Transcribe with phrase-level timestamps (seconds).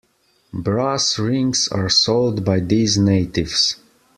[0.65, 3.75] Brass rings are sold by these natives.